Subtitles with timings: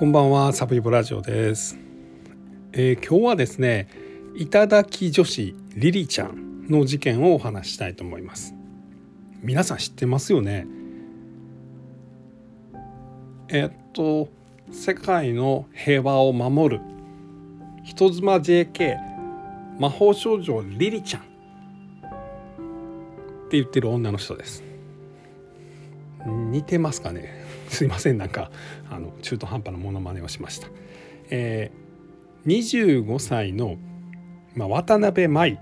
[0.00, 1.76] こんばんはサブイボラジオです、
[2.72, 3.86] えー、今日はですね
[4.34, 8.54] 頂き女子リリちゃんの事件をお話したいと思います。
[9.42, 10.66] 皆さん知ってますよね？
[13.48, 14.30] え、っと
[14.72, 16.82] 世界の平和を守る
[17.84, 18.96] 人妻 JK
[19.78, 21.24] 魔法少女リリちゃんっ
[23.50, 24.64] て言ってる女の人です。
[26.24, 27.38] 似てますかね？
[27.72, 28.50] すいませんなんか
[28.90, 30.68] あの中途半端なものまねをしました。
[31.30, 33.76] えー、25歳の、
[34.56, 35.58] まあ、渡辺舞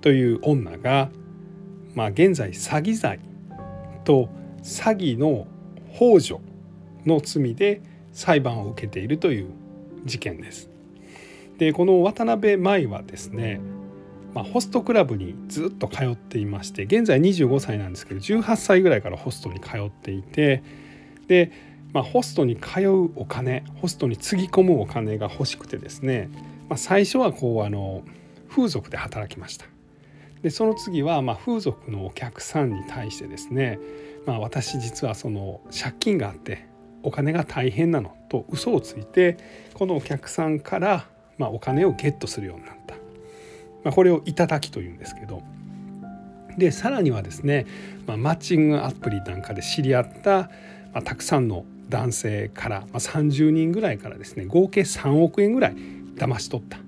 [0.00, 1.10] という女が、
[1.94, 3.20] まあ、現在詐欺罪
[4.04, 4.30] と
[4.62, 5.46] 詐欺の
[5.98, 6.40] 幇助
[7.04, 9.50] の罪で裁判を受けているという
[10.06, 10.70] 事件です。
[11.58, 13.60] でこの渡辺舞はですね、
[14.32, 20.62] まあ、ホストクラブにずっと通っていまして現在25歳なんですけど18歳ぐらいからホストに通っていて
[21.30, 21.52] で、
[21.92, 26.28] まあ、ホストに通うお金ホストにつぎ込むお金が欲しくてですね、
[26.68, 28.02] まあ、最初はこうあの
[28.48, 29.66] 風俗で働きました。
[30.42, 33.78] でその次はま風俗のお客さんに対してですね、
[34.26, 36.66] まあ、私実はその借金があって
[37.04, 39.36] お金が大変なのと嘘をついて
[39.74, 41.06] このお客さんから
[41.38, 42.96] まお金をゲットするようになった、
[43.84, 45.42] まあ、これを「頂き」というんですけど。
[46.58, 47.64] でさらにはですね、
[48.08, 50.50] まあ、マッチングアプリなんかで知り合った
[50.92, 55.76] まあ、たくさんの男性から、まあ、30人ぐらいからですね合計3億円ぐらい
[56.16, 56.78] 騙し取った。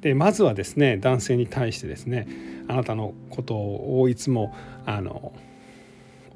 [0.00, 2.26] でまずはですね男性に対してですね
[2.66, 5.32] あなたのことをいつもあの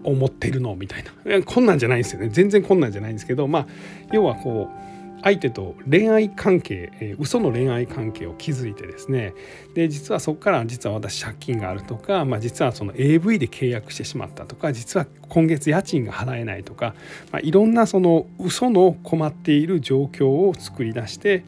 [0.04, 0.76] 思ってるの？
[0.76, 1.42] みたいな。
[1.42, 2.28] こんなんじゃないんですよね。
[2.28, 3.66] 全然こんなんじゃないんですけどまあ
[4.12, 4.95] 要はこう
[5.26, 9.34] 相手と恋愛関係、えー、嘘の恋愛関係を築いてですね。
[9.74, 16.94] で実はそこから実は私借金があるとか、まあ、実はその AV で契約してしまったとか実は今月家賃が払えないとか、
[17.32, 21.44] まあ、いろんなその嘘の困っている状況を作り出して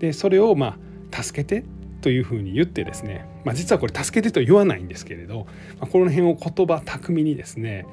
[0.00, 0.76] でそれをま
[1.12, 1.64] あ助けて
[2.00, 5.46] というふうに言ってですね、まあ、実はこれ助けてと言わないんですけれど、
[5.78, 7.86] まあ、この辺を言葉巧みにですね、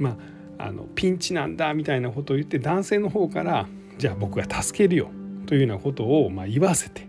[0.00, 0.16] ま
[0.58, 3.68] あ、あのピンチなんだみたいなことを言って男性の方から
[3.98, 5.10] じゃあ僕が助けるよ
[5.46, 7.06] というようなことをま言わせて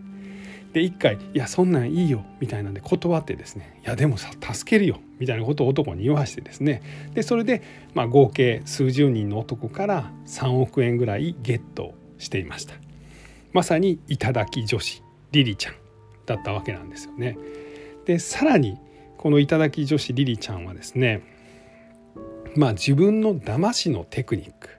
[0.73, 6.81] で一回「いやそんなんいいよ」みたいなんで断ってですね「いやでもさ助けるよ」みたいなことを男に言わしてですね
[7.13, 7.61] でそれで
[7.93, 12.75] ま合計数十人の男から3億円ぐらいゲットしていました。
[13.51, 15.73] まさに頂き女子リリちゃん
[16.25, 17.37] だったわけなんですよね。
[18.05, 18.77] でさらに
[19.17, 21.21] この頂き女子リリちゃんはですね
[22.55, 24.69] まあ自分の騙しのテクニック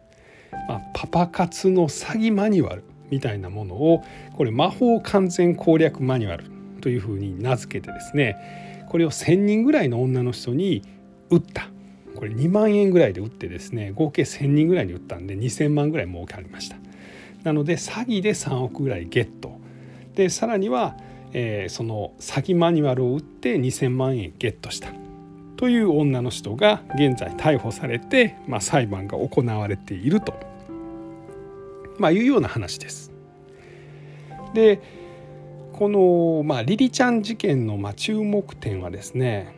[0.68, 4.04] まあ、パパ活の詐欺マニュアルみたいなものを
[4.36, 6.44] これ魔法完全攻略マニュアル
[6.80, 10.82] というふうに名付けてですねこれを1,000人ぐらいの女の人に
[11.30, 11.68] 売った。
[12.16, 16.76] これ2万円ぐらいで売ってですね合計1,000人ぐらいに売ったんで2,000万ぐらい儲けありました。
[17.44, 19.58] なので詐欺で3億ぐらいゲット。
[20.14, 20.96] でさらには、
[21.32, 24.88] えー、その詐欺マニュアルを売って2,000万円ゲットした。
[25.56, 30.49] という女の人が現在逮捕されて、まあ、裁判が行われていると。
[32.00, 33.12] まあ、いうような話です。
[34.54, 34.80] で
[35.72, 39.54] この、まあ、リリちゃん事件の、まあ、注目点はですね、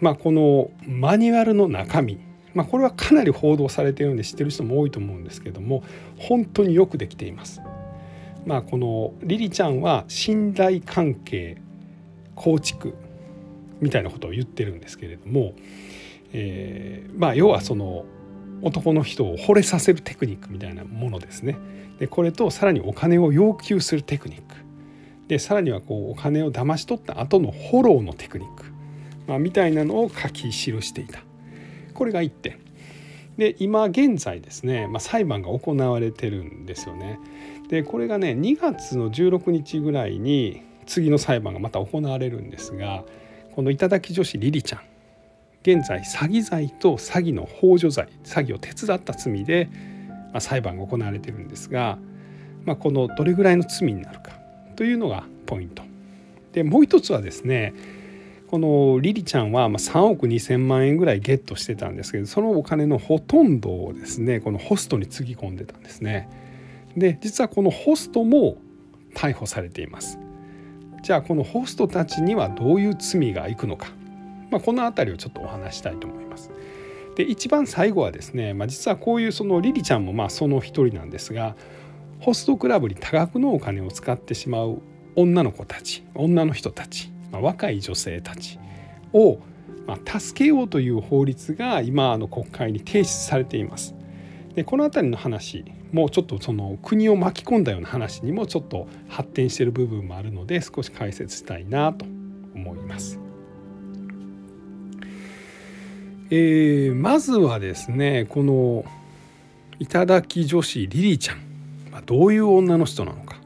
[0.00, 2.18] まあ、このマニュアルの中身、
[2.54, 5.82] まあ、これはかなり報道されているので知ってる人も多いと思うんですけども
[6.18, 7.62] 本当によくできています。
[8.44, 11.56] まあ、このリリちゃんは信頼関係
[12.34, 12.94] 構築
[13.80, 15.54] みたいなことを言ってるんですけれども、
[16.32, 18.04] えー、まあ要はその
[18.62, 21.56] 男の人を惚れさせるテクニックみたいなものですね。
[21.98, 24.56] でこれとさらにお金を要求するテクニック。
[25.28, 28.64] でさらにはこうお金を騙し取った後のフォローのテクニック、
[29.26, 31.20] まあ、みたいなのを書き記していた。
[31.94, 32.58] これが1点。
[33.36, 37.18] で今現在ですね、まあ、裁判が行われてるんですよね。
[37.68, 43.04] でこれがね2月の16日ぐらいに次の裁判がまた行われるんですが
[43.54, 44.80] この頂き女子リリちゃん。
[45.66, 49.68] 現在詐欺罪と詐欺の幇助罪詐欺を手伝った罪で、
[50.32, 51.98] ま、裁判が行われているんですが、
[52.64, 54.30] まあ、このどれぐらいの罪になるか
[54.76, 55.82] というのがポイント。
[56.52, 57.74] でもう一つはですね
[58.46, 66.28] このリリちゃんは3億2,000万円ぐらいゲットしてたんですけどそのお金のほとんどをですねこのホストにつぎ込んでたんですね。
[66.96, 68.56] で実はこのホストも
[69.14, 70.20] 逮捕されています。
[71.02, 73.88] じゃあこのホストたちにはどういう罪がいくのか
[74.50, 76.50] まあ、この辺りをちょっとお話したいと思います。
[77.16, 81.56] で一番最後はですね、まあ、実はこういうそのリリちゃんもまあその一人なんですが
[82.20, 84.82] ホストクラブに多額のお金を使ってしまう
[85.16, 88.58] 女の子たち女の人たち、まあ、若い女性たち
[89.14, 89.38] を、
[89.86, 93.94] まあ、助けようという法律が今あの国会に提出されています。
[94.54, 102.06] でこの辺りの話もうちょっとその国を巻き込んだような話にもちょっと発展している部分もあるので少し解説したいなと
[102.54, 103.25] 思います。
[106.30, 108.84] えー、まずはですねこの
[109.78, 111.38] 頂き女子リリちゃん、
[111.92, 113.36] まあ、どういう女の人なのか。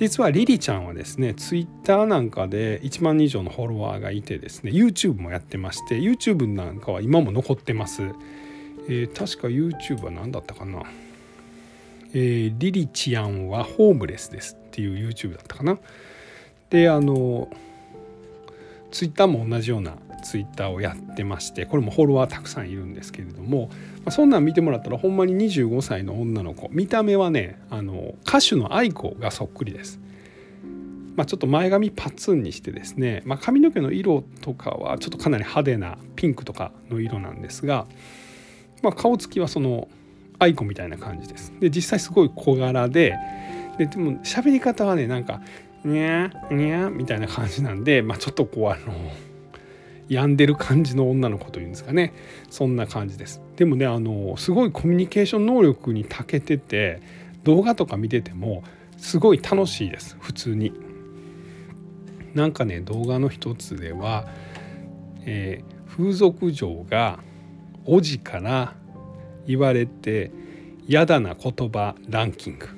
[0.00, 8.04] 実はリリちゃんはですねツイッターなんかで1万人以上のフォロワーがいてですね YouTube もやってまして YouTube なんかは今も残ってます、
[8.88, 10.84] えー、確か YouTube は何だったかな、
[12.14, 15.78] えー、リリチアンはホームレスですっていう YouTube だったかな。
[16.70, 17.50] であの
[18.90, 23.74] ツイッターも同じようなツイッターをやってましてこれもフォロワーたくさんいるんですけれども、ま
[24.06, 30.00] あ、そんなん見てもらったらほんまに25歳の女の子見た目はねあの歌手の愛子がそっくりです。
[31.16, 37.86] まあ、ちょっと前髪パツンにしてですね、まあ、髪の毛の色とかはちょっとかなり派手なピンクとかの色なんですが、
[38.82, 39.88] まあ、顔つきはその
[40.38, 41.52] 愛子みたいな感じです。
[41.60, 43.16] で実際すごい小柄で
[43.76, 45.42] ででも喋り方はねなんか
[45.84, 48.94] 「にゃーにゃー」みたいな感じなんで、まあ、ちょっとこうあの
[50.10, 52.12] 病んでる感じの女の子というんですかね。
[52.50, 53.40] そんな感じです。
[53.56, 57.00] でもねあのすごいコミュニケーション能力に長けてて
[57.44, 58.64] 動画とか見てても
[58.98, 60.16] すごい楽しいです。
[60.20, 60.72] 普通に。
[62.34, 64.28] なんかね動画の一つでは、
[65.24, 67.20] えー、風俗嬢が
[67.86, 68.74] おじから
[69.46, 70.32] 言われて
[70.86, 72.68] 嫌だな言葉ランキング。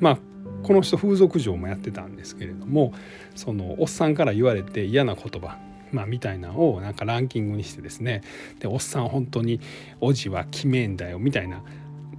[0.00, 0.18] まあ
[0.62, 2.92] この人風俗嬢もやってたんですけれども
[3.34, 5.58] そのおっさんから言われて嫌な言葉
[5.92, 8.22] まあ、みたいなのをなんかランキングにしてですね
[8.58, 9.60] でおっさん本当に
[10.00, 11.62] おじは決めんだよみたいな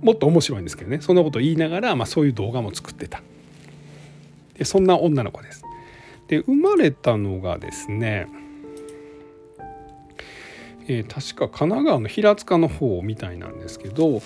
[0.02, 3.22] もっと面白いんですけどねそんなこと言いながら、まあ、そういう動画も作ってた
[4.58, 5.64] でそんな女の子です。
[6.28, 8.28] で生まれたのがですね
[10.88, 14.22] えー、確か神奈川の平塚の方みたいなんですけど、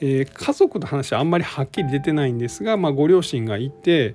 [0.00, 4.14] えー、家族の話はあんまりはっきり出てないんですが、まあ、ご両親がいて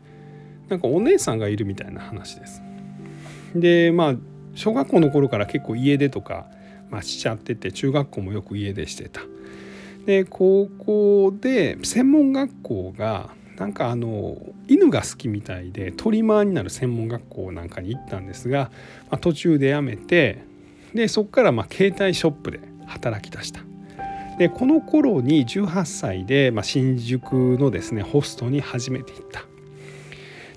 [0.70, 2.62] なんかお姉さんがいるみたいな話です。
[3.56, 4.16] でまあ
[4.56, 6.46] 小学校の頃から結構家出とか、
[6.90, 9.22] まあ、しちゃってて中学校もよく家出してた。
[10.06, 18.72] で高校で専門学校がなんかあの犬が好きみたいでトリマーになる専門学校なんかに行ったんですが、
[19.10, 20.44] まあ、途中で辞めて
[20.94, 23.62] でそこからま携帯ショップで働き出した。
[24.38, 29.44] でこの頃に18歳で、ま、新宿のですねホストに初めて行った。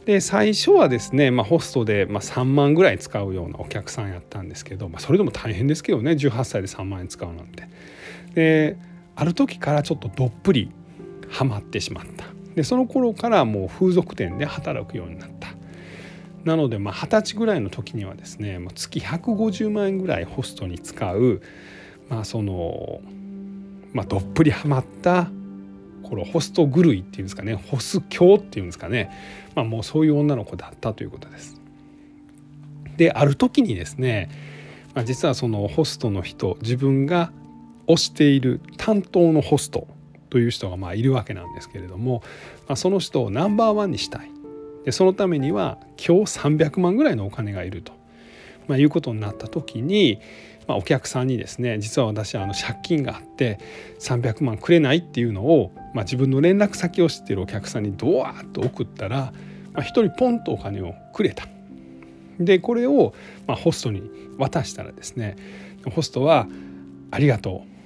[0.06, 7.68] で最初はですね、まあ、ホストで、ま、3万ぐらい使うようなお客さんやったんですけど、まあ、それでも大変ですけどね18歳で3万円使うなんて。
[8.34, 8.76] で
[9.16, 10.70] ある時からちょっとどっぷり
[11.28, 15.48] ハマってしまったでその頃からもう風俗店で働くようになった
[16.44, 21.42] なのでまあ二十歳ぐらいの時にはですね月150万円ぐらいホストに使う
[22.08, 23.00] まあその
[23.92, 25.30] まあどっぷりハマった
[26.08, 29.10] このホスト狂いっていうんですかねホス教っていうんですかね、
[29.54, 31.60] まあ、もうそういう女の子だったということです。
[32.96, 34.30] である時にですね、
[34.94, 37.30] まあ、実はそのホストの人自分が
[37.88, 39.86] 推している担当のホスト
[40.30, 42.22] という人がまあいるわけなんですけれども、
[42.66, 44.30] まあ、その人をナンバーワンにしたい
[44.84, 47.92] でそのためには今日300万ぐらいのお金がいると、
[48.68, 50.20] まあ、いうことになった時に
[50.66, 53.58] まあ、お客さんにですね実は私あの借金があって
[54.00, 59.32] 300万くれないっていうのを、まあ、自分の連絡先を知っているお客さんにドワーッと送ったら、
[59.72, 61.46] まあ、1人ポンとお金をくれた。
[62.38, 63.14] でこれを、
[63.46, 65.36] まあ、ホストに渡したらですね
[65.90, 66.46] ホストは
[67.10, 67.76] 「ありがとう。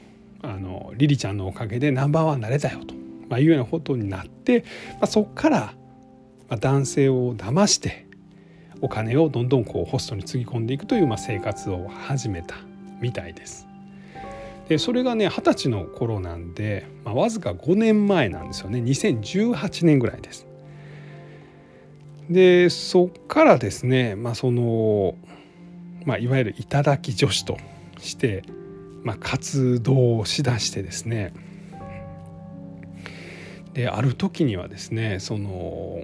[0.43, 2.95] あのリリちゃんのおかげでナンバーワンなれたよ」と、
[3.29, 5.75] まあ、いうようなことになって、まあ、そこから、
[6.49, 8.07] 男性を騙して
[8.81, 12.70] お金をどんどんこうホストにつぎ込んでいくという、まあ、生活を始めた。
[13.01, 13.67] みたいです。
[14.69, 20.47] でそれがね二十歳の頃なんで、まあ、わずか5年前なんですよね2018年ぐらいです。
[22.29, 25.17] でそっからですね、まあその
[26.07, 27.59] まあ、いわゆる頂き女子と
[27.99, 28.45] して、
[29.03, 31.33] まあ、活動をしだしてですね
[33.75, 36.03] である時にはですねその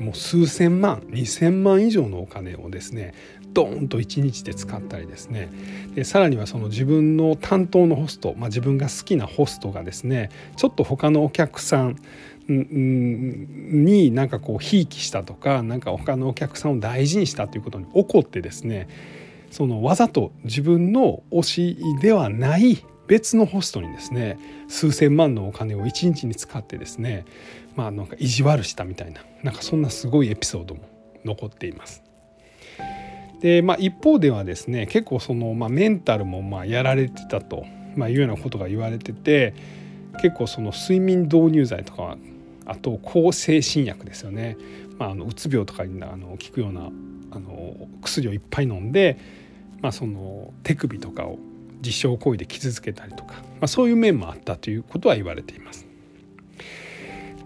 [0.00, 3.14] もう数千万2,000万以上のお金をですね
[3.52, 5.50] ドーンと1日で使ったりですね
[5.94, 11.96] でさらにはその自分の担当のホスト、まあ、自分が好きなホストがですねちょっと他のお客さん
[12.48, 18.88] になんかこうひいきしたとかなんか他のお客さんを大事にしたということに怒ってですね
[19.50, 24.38] そのわざと自分の推しではない別のホストにですね
[24.68, 27.24] 数千万のお金を1日に使ってですね
[27.76, 30.82] まあなんか意地悪したみたいななんかそんなすごいエピソードも
[31.24, 32.09] 残っています。
[33.40, 37.64] でまあ、一方ではですね結構その、まあ、メンタルもまあやられてたと、
[37.96, 39.54] まあ、いうようなことが言われてて
[40.20, 42.18] 結構その睡眠導入剤とか
[42.66, 44.58] あと抗精神薬ですよね、
[44.98, 46.90] まあ、あのうつ病とかにあの効くような
[47.32, 49.18] あの薬をいっぱい飲んで、
[49.80, 51.38] まあ、その手首とかを
[51.80, 55.86] 実証行為で傷つけたりとか、まあ、そういう面もあったということは言われています。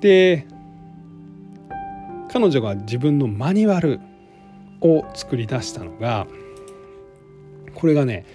[0.00, 0.46] で
[2.30, 4.00] 彼女が自分のマニュアル
[4.80, 6.26] を作り出したのが
[7.74, 8.26] これがね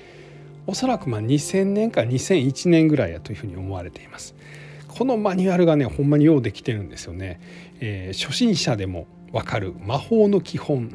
[0.67, 4.35] おそらくまあ2000年か2001年ぐらいやというふうに思われています。
[4.87, 7.39] このマニュアルがねほんまにようできてるんですよね。
[7.79, 10.91] えー、初心者でもわかる魔法の基本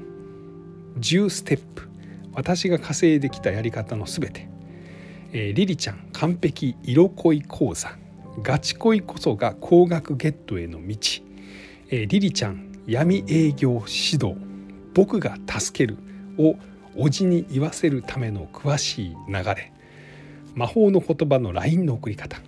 [0.98, 1.88] 10ステップ。
[2.34, 4.48] 私が稼いできたやり方のすべて、
[5.32, 7.96] えー、リリちゃん完璧色恋講座。
[8.42, 10.96] ガチ恋こそが高額ゲットへの道、
[11.90, 14.36] えー、リリちゃん闇営業指導。
[14.94, 15.98] 僕が助ける
[16.38, 16.56] を
[16.96, 19.72] おじに言わせるための詳しい流れ
[20.54, 22.38] 魔法の言葉の LINE の送り方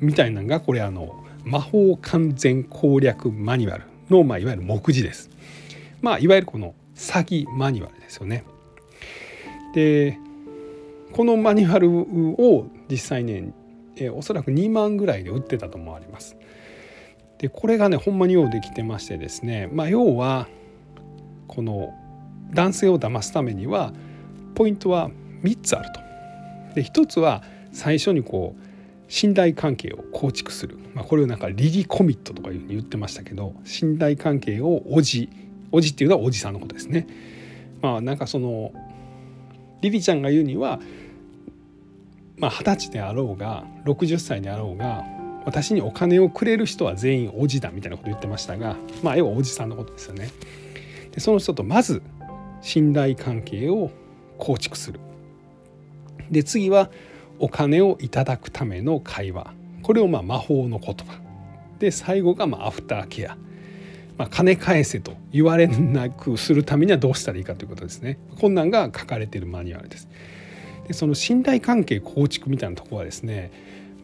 [0.00, 5.30] みたいなのがこれあの魔法完全攻略マニュアルの、まあ、いわゆる目次です。
[6.00, 8.44] まあ、いわゆるこの詐欺マニュアルですよね。
[9.74, 10.18] で
[11.12, 13.52] このマニュアルを実際ね
[13.96, 16.36] えおそらく2万ぐらいで売ってたと思われます。
[17.38, 20.48] でこれがねほんまにようできてましてですね、まあ、要は
[21.58, 21.92] この
[22.52, 23.92] 男性を騙すためには
[24.54, 25.10] ポイントは
[25.42, 26.00] 3つあると。
[26.76, 28.62] で1つは最初にこう
[29.12, 35.30] 信頼関係を構築する、まあ、これをなんかリリコミットとかいうふうに言ってましたけど信頼関係をおじ
[35.72, 37.08] おじっていうのはおじさんのことですね。
[37.82, 38.70] まあなんかその
[39.80, 40.78] リリちゃんが言うには
[42.36, 45.04] まあ二十歳であろうが60歳であろうが
[45.44, 50.30] 私にお金をくれる人は全員おじだみたいなこと言ってましたがまあ要はおじさんのことですよね。
[51.18, 52.00] でその人とまず
[52.60, 53.90] 信頼関係を
[54.38, 55.00] 構築する。
[56.30, 56.92] で次は
[57.40, 59.52] お金をいただくための会話。
[59.82, 61.20] これをまあ魔法の言葉。
[61.80, 63.36] で最後がまアフターケア、
[64.16, 68.20] まあ、金返せと言われなくするためにはどうしたらいいかということですね。
[68.40, 70.08] こんなんが書かれているマニュアルです。
[70.86, 73.50] でその信頼関係構築みたいなとこはですね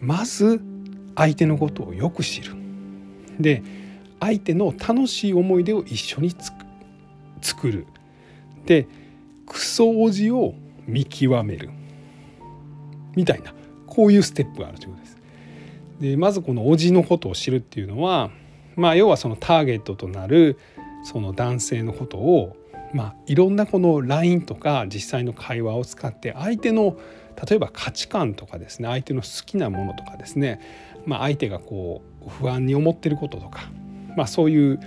[0.01, 0.61] まず
[1.15, 2.57] 相手のことをよく知る。
[3.39, 3.63] で
[4.19, 6.64] 相手の楽しい思い出を一緒に作
[7.45, 7.87] 作る。
[8.67, 8.87] で
[9.47, 10.55] クソおじを
[10.87, 11.71] 見極める。
[13.15, 13.53] みたいな。
[13.87, 15.17] こういうステップがあるということです。
[16.01, 18.31] でまずこのおじのことを知るっていうのは
[18.77, 20.59] まあ要はそのターゲットとなる
[21.05, 22.57] その男性のことを
[22.93, 26.97] まあいろんなこの LINE とか実際の会話を使って相手の
[27.49, 30.61] 例えば価値観とかですね相手の好きなものとかですね、
[31.07, 33.71] まあ、相手がこう不安に思ってることとか、
[34.17, 34.81] まあ、そういう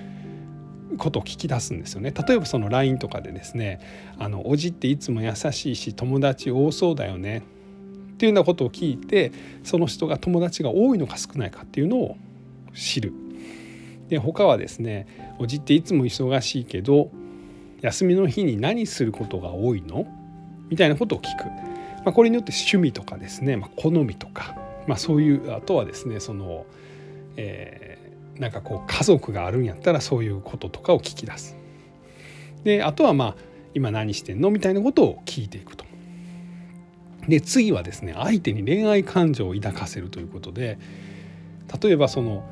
[0.98, 2.12] ことを聞き出すんですよね。
[2.12, 3.80] 例えばその LINE とかでですね
[4.18, 7.44] あの「おじっていつも優しいし友達多そうだよね」
[8.14, 9.32] っていうようなことを聞いて
[9.64, 12.18] その人が友達が多いのか少ないかっていうのを
[12.74, 13.14] 知る。
[14.10, 15.08] で他はですね
[15.40, 17.12] おじっていつも忙しいけど
[17.82, 20.08] 休みの日に何することが多いの？
[20.70, 26.66] みたいなことを聞く、まあ、これによって趣味とかですね、まあ、好みとか、まあ、そういうあとはですねその、
[27.38, 27.77] えー、
[28.40, 31.58] なんかこう家族があるんやったらそういうこととかを聞き出す。
[32.64, 33.36] であとはまあ
[33.74, 35.86] 今何してんのみたいなことを聞いていくと。
[37.28, 40.80] で次はですね相手に恋愛感情を抱かせるということで
[41.82, 42.50] 例えばその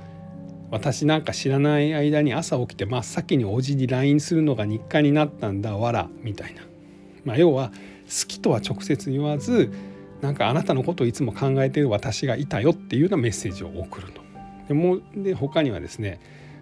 [0.69, 6.63] 私なんか知らない間に朝起きて真っ先におじに LINE するのが日課になったんだわらみたいな、
[7.23, 9.71] まあ、要は好きとは直接言わず
[10.21, 14.24] なんかあなたのことをいつも考えてる私がいたよっていうようなメッセージを送ると。
[14.67, 16.19] でもで他にはですね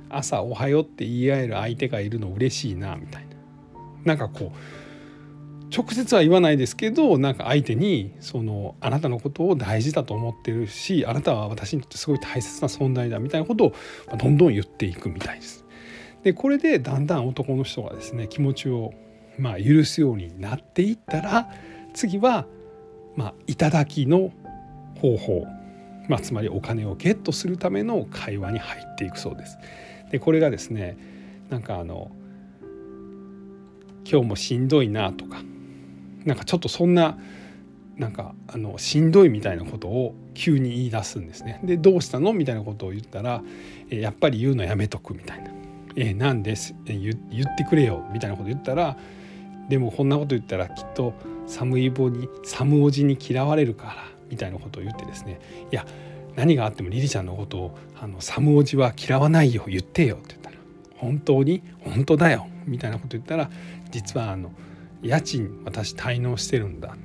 [0.10, 3.36] 朝おはようって言い合える相手がいるの嬉しいなみたいな
[4.06, 4.58] なんかこう
[5.76, 13.74] 直接は言わないですけどなんか相手にそのあなたのことを大事だと思ってるしあなたは私にとってすごい大切な存在だみたいなことを
[14.16, 15.66] どんどん言っていくみたいです。
[16.22, 18.94] でこれでだんだん男の人がですね気持ちを
[19.40, 21.50] まあ許すようになっていったら
[21.94, 22.46] 次は
[23.16, 24.32] まあ頂きの
[25.00, 25.48] 方法、
[26.08, 29.58] まあ、つまりお金をゲットするための会話に入っていくそうです。
[30.12, 30.98] でこれがですね
[31.50, 32.12] なんかあの
[34.10, 35.42] 今日もしんどいなとか
[36.26, 37.18] なんかちょっとそんな
[37.98, 41.60] なんかあのしんどいみたいなことを急に言い出すんですね。
[41.64, 43.44] でどうしたのみたいなことを言ったら
[43.90, 45.52] 「えやっぱり言うのやめとく」みたいな
[45.96, 48.98] 「えなんですえ言ってくれよ」みたいなこと言ったら
[49.70, 51.14] 「でもこんなこと言ったらきっと
[51.46, 53.96] 寒い棒に寒おじに嫌われるから」
[54.34, 55.40] みたいなことを言ってですね
[55.72, 55.86] 「いや
[56.36, 60.58] 何があってもリリちゃんのことをあの寒おじは嫌わないよ言ってよ」って言ったら
[60.98, 63.52] 「本当に本当だよ」みたいなこと言ったら
[63.92, 64.52] 実はあの
[65.04, 66.96] 「家賃私滞納してるんだ。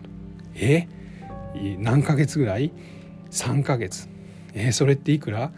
[0.55, 0.89] え？
[1.79, 2.71] 何ヶ月ぐらい
[3.31, 4.09] ？3ヶ月。
[4.55, 5.51] え、それっていくら、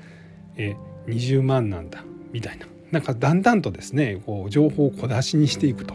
[0.56, 0.74] え、
[1.06, 2.02] 20万なんだ。
[2.32, 2.66] みたいな。
[2.90, 5.94] なんかだんだんとですねこう情報を小出しにしていくと。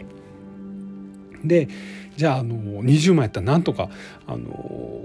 [1.43, 1.67] で
[2.15, 3.89] じゃああの20万やったらなんとか
[4.27, 4.49] あの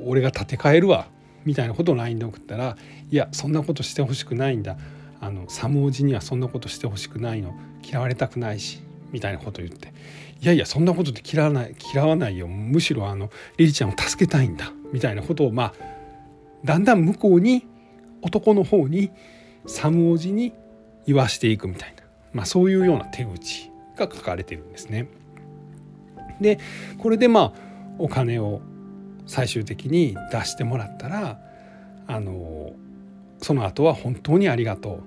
[0.07, 1.07] 俺が立て替えるわ
[1.45, 2.77] みたいなことを LINE で送ったら
[3.11, 4.77] いやそんなことしてほしくないんだ。
[5.23, 7.55] あのサムおじにはそんなことしてほしくないの。
[7.83, 9.93] 嫌われたくないしみたいなことを言って。
[10.41, 12.49] いやいやそんなことで嫌わない嫌わないよ。
[12.49, 14.73] むしろあのリリちゃんを助けたいんだ。
[14.93, 15.75] みたいなことをまあ
[16.65, 17.67] だんだん向こうに
[18.23, 19.11] 男の方に
[19.67, 20.53] サムおじに
[21.07, 22.03] 言わしていくみたいな、
[22.33, 25.09] まあ、そういうような手口が書かれてるんですね。
[26.41, 26.59] で
[26.99, 27.53] これでまあ
[27.99, 28.61] お金を
[29.27, 31.39] 最終的に出してもらったら
[32.07, 32.73] あの
[33.39, 35.05] その後は本当にありがと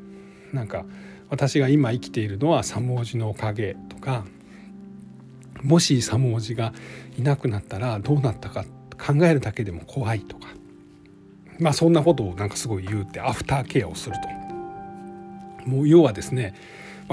[0.51, 0.55] う。
[0.55, 0.85] なんか
[1.29, 4.23] 私が今生きているのはサムおじのおかげとか
[5.63, 6.73] もしサムおじが
[7.17, 8.63] いなくなったらどうなったか
[9.03, 10.47] 考えるだけでも怖いとか。
[11.59, 14.15] まあそんなことをなんかすごい言うてアフターケアをする
[15.65, 15.69] と。
[15.69, 16.53] もう要はですね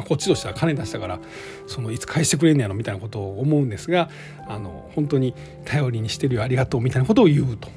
[0.01, 1.21] まあ、こっちとしては金出したから
[1.67, 4.09] そのいつ返してくれんねやろみたいなことを思うんですが
[4.49, 5.35] あの本当に
[5.67, 7.69] 頼りにしてるよありがとうみたいなことを言うと。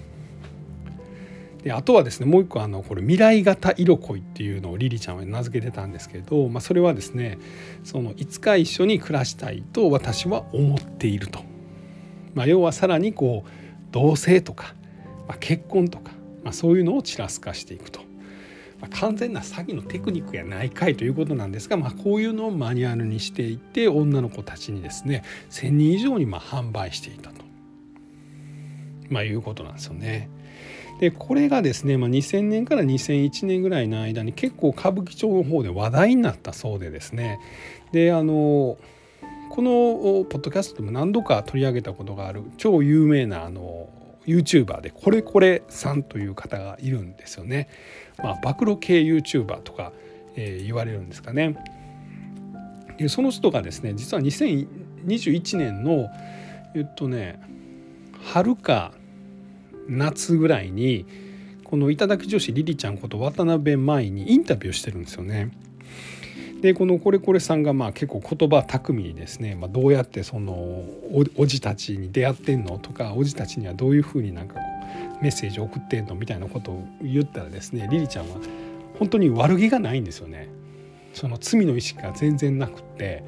[1.63, 7.39] であとはですねもう一個あのこれ未来型色恋っていうのをリリちゃんは名付けてたんですけど、まあ、それはですね
[7.85, 11.39] そのいつか一緒に暮らしたいと私は思っていると。
[12.33, 13.49] まあ、要はさらにこう
[13.91, 14.73] 同性とか、
[15.27, 16.11] まあ、結婚とか、
[16.43, 18.02] まあ、そういうのをちらつかしていくと。
[18.83, 27.45] まあ、完全な詐欺のテクニックやないかいということなんですが、まあ、こういうのをマニュアルにしていて女の子たちにですね1,000人以上にま販売していたと、
[29.07, 30.29] まあ、いうことなんですよね。
[30.99, 37.39] でこれがですね、まあ、2000年から2001年ぐらいの間に結構歌舞伎町の方で話題になったそうでですね
[37.93, 38.77] であの
[39.49, 43.87] このポッドキャストでも何度か取り上げたことがある超有名なあの
[44.25, 47.69] YouTuber でこれこれさんという方がいるんですよね。
[48.21, 49.91] まあ、暴露系 YouTuber とか、
[50.36, 51.56] えー、言われるんですかね。
[52.97, 56.10] でその人がですね実は2021年の
[56.76, 57.39] えっとね
[58.21, 58.93] 春か
[59.88, 61.06] 夏ぐらいに
[61.63, 65.52] この頂き女子リリちゃんこと渡辺舞にインタビューしてるんですよね。
[66.62, 70.54] でこのこれこれさんがまあ結構言葉巧みにですね、まあ、どうやってその
[71.36, 74.56] おじたちに出会ってんのとかおじたちにはどういうふうになんか
[75.23, 78.36] メッセージを送ってんのみたいなことを言ったらですねリリちゃんは
[78.99, 80.49] 本当に悪気がないんですよね。
[81.13, 83.23] その罪の意識が全然なくって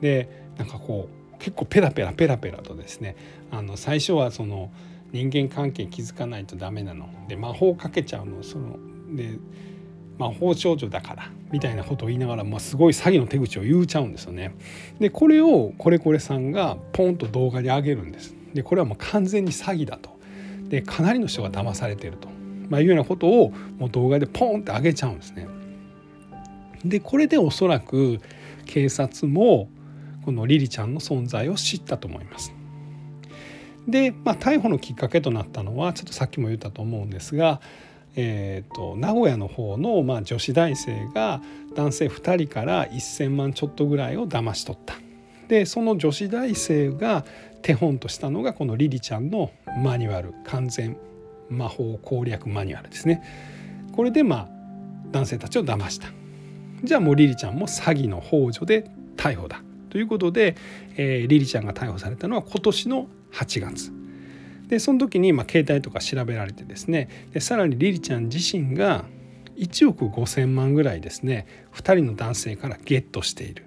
[0.00, 3.16] でなんかこう結構ペラペラペラペラとですね
[3.50, 4.70] あの最初はその
[5.12, 8.78] 人間関係気づかないとダメなので魔法かけちゃうのその
[9.14, 9.38] で
[10.18, 14.54] 魔法少女だからみたいなことを言いながら、まあ、すごい詐欺の手口を言うちゃうんですよね。
[14.98, 18.34] でこれをこれこれさんがポンと動画に上げるんです。
[18.54, 20.15] でこれはもう完全に詐欺だと。
[20.68, 22.28] でかなりの人が騙されてると、
[22.68, 25.48] まあ、いうようなことをもう動画でポンって上げちゃうんですね。
[26.84, 28.20] でこれでおそらく
[28.64, 29.68] 警察も
[30.24, 32.52] このリリちゃんの存在を知ったと思います。
[33.88, 37.60] で、まあ、逮捕のきっかけとなったのはちょっとさっきも言ったと思うんですが
[38.16, 41.42] えーと、名古屋の方の、まあ、女子大生が
[41.74, 44.94] 男性2人から1,000万ちょっとぐらいを騙し取った。
[45.48, 47.24] でその女子大生が
[47.66, 49.50] 手本としたのがこのリリちゃんの
[49.82, 50.96] マニュアル完全
[51.48, 53.24] 魔法攻略マニュアルですね。
[53.90, 54.48] これでまあ
[55.10, 56.06] 男性たちを騙した。
[56.84, 60.54] じゃあもうリリちゃんも詐欺の幇助で逮捕だということで、
[60.96, 63.92] えー、リリちゃんが逮捕されたのは今年の8月。
[64.68, 69.06] でその時にまあ携帯とか調べられてですねでさらにリリちゃん自身が
[69.56, 73.66] 1億5,000万ぐらいですね2人の男性からゲットしている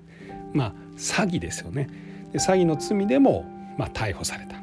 [0.53, 1.89] まあ詐欺ですよね
[2.31, 4.58] で詐欺の罪でもまあ逮捕された。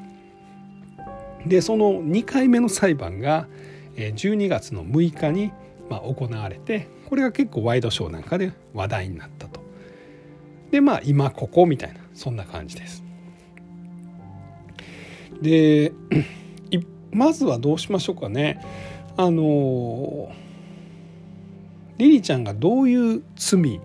[1.47, 3.49] でその2回目の裁判が
[3.97, 5.53] 12月の6日に
[5.89, 9.61] まあ行われてこれが結構ワイドショーなんかで話題になったと。
[10.71, 13.03] でまあ今ここみたいなそんな感じです。
[15.41, 15.93] で
[17.11, 18.61] まずはどうしましょうかね。
[19.17, 20.31] あの
[21.97, 23.81] リリちゃんがどういう罪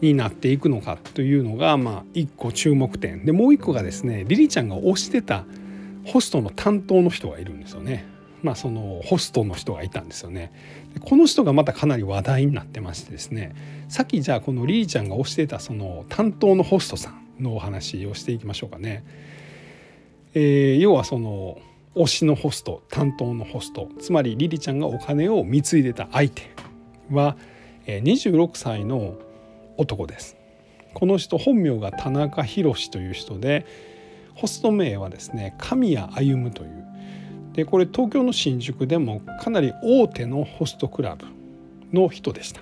[0.00, 5.44] になっていくのかというのがまあ一個注目点でもう一個がですねリリちゃんが推してた
[6.04, 8.06] ホストの担当の人がいるんですよね。
[8.42, 10.52] まあ、そのホストの人がいたんですよね。
[11.00, 13.54] この人がまたかなり話題になってましてですね
[13.88, 19.04] さっきじゃあこのリリちゃんが推してたその担当のホストさんのお話をしていきましょうかね。
[20.34, 21.58] えー、要はその
[21.96, 26.42] 推しのホスト担当のホストつまりリリちゃんがお金を貢いでた相手
[27.10, 27.36] は
[27.86, 29.16] 26歳の
[29.76, 30.36] 男です。
[30.94, 33.66] この人本名が田中宏という人で
[34.34, 36.86] ホスト名はですね神谷歩という。
[37.52, 41.26] でこれ東京の新宿でもかなり大手のホストクラブ
[41.92, 42.60] の人でした。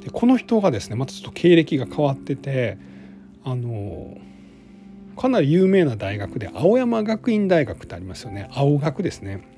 [0.00, 2.78] でこの人がですねまたちょっと経歴が変わってて
[3.44, 4.16] あの
[5.16, 8.48] かなり有名な大学で青山学院大学ってありますよね。
[8.52, 9.56] 青学ですね。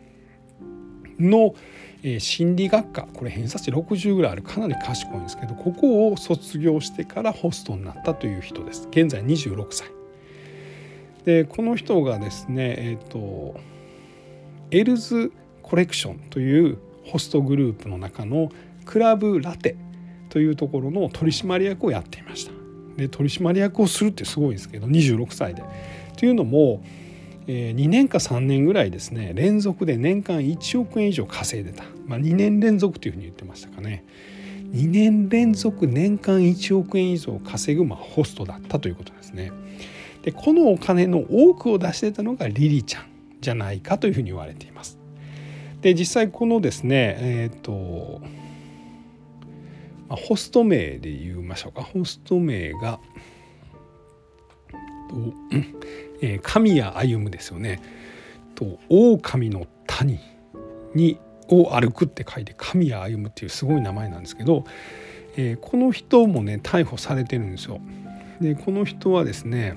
[1.19, 1.55] の、
[2.03, 8.89] え、心理学科これ偏差値60ぐらいあるかなり賢いんですけどここを卒業してからホストになったという人です。
[8.91, 9.89] 現在26歳。
[11.25, 13.61] でこの人がですねえっ、ー、と
[14.71, 15.33] エルズ
[15.63, 18.51] コレクションというホストグループの中の
[18.85, 19.77] クラブラテ
[20.29, 22.53] というところの取締役をやっていました。
[22.97, 25.63] で取締役をするってすごいですけど26歳で。
[26.17, 26.83] というのも、
[27.53, 34.05] 2年か3年ぐらいですね連続で年間1億円以上稼いでた、まあ、2年連続というふうに言ってましたかね
[34.73, 39.51] 2年連続年間1億円以上稼ぐ、まあ、ホストだったということですね。
[40.23, 43.07] でこのお金の多くを出してたのがリリちゃん
[43.41, 44.99] じゃないかというふうに言われています。
[45.81, 48.21] で実際このですねえっ、ー、と
[50.09, 52.99] ホスト名で言いましょうかホスト名が、
[56.21, 57.81] えー、神谷歩ですよね。
[58.55, 60.19] と狼の谷
[60.95, 64.65] にを歩くって書いて神谷歩っていうすごい名前なんですけど、
[65.37, 67.81] えー、この人もね逮捕されてるんですよ。
[68.41, 69.77] でこの人はですね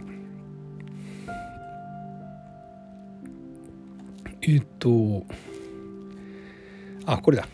[4.42, 5.24] えっ、と
[7.06, 7.48] あこれだ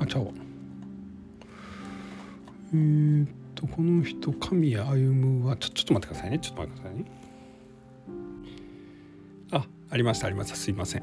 [0.00, 0.30] あちゃうわ
[2.72, 7.19] えー、っとこの人神谷歩はちょちょっと待ってくださいねちょっと待ってくださいね
[9.90, 10.56] ありましたありました。
[10.56, 11.02] すいません、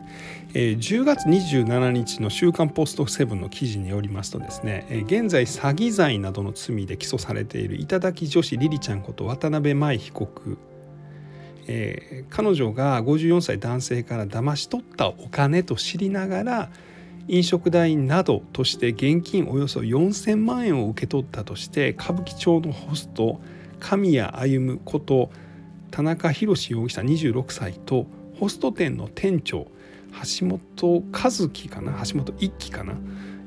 [0.53, 10.57] えー、10月27日の「週刊ポストセブン」の記事によりますとですね、えー、現在詐欺罪などの罪で起訴されている頂き女子リリちゃんこと渡辺舞被告。
[11.69, 16.69] えー、彼女が54歳男性から騙し取ったお金と知りながら
[17.27, 23.41] 飲食代などとして現金およそ4,000万円を受け取ったとして歌舞伎町のホスト
[23.81, 25.29] 神谷歩こと
[25.91, 28.07] 田中宏容疑者26歳と
[28.39, 29.67] ホスト店の店長
[30.39, 32.03] 橋本和樹かな？
[32.05, 32.93] 橋本一樹かな、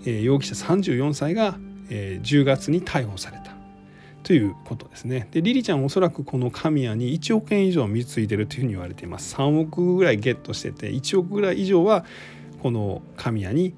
[0.02, 3.50] えー、容疑者34歳が、えー、10月に逮捕された
[4.22, 5.28] ということですね。
[5.32, 9.34] でリリちゃんおそらくこの神谷に1億円以上貢いでるというふうに言われています。
[9.34, 12.04] 3億ぐらいゲットしてて1億ぐらい以上は
[12.62, 13.74] この神谷に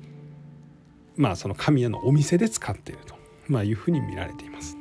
[1.17, 3.15] まあその神谷のお店で使っていると、
[3.49, 4.77] まあ、いうふうに見られています。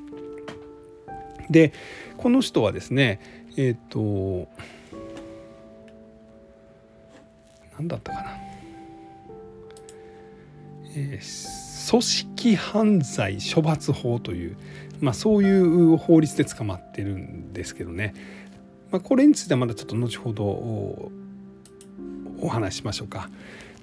[1.50, 1.74] で
[2.18, 3.20] この人はですね
[3.58, 4.50] えっ、ー、と
[7.78, 8.38] 何だったかな、
[10.96, 14.58] えー、組織犯罪処罰法という、
[15.00, 18.14] まあ、そういう法律で捕まってるんですけどね、
[18.92, 21.12] まあ、これについてはまだちょっと後ほどお
[22.50, 23.30] 話ししましょうか。